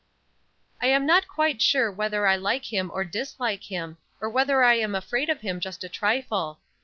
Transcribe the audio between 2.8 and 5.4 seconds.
or dislike him, or whether I am afraid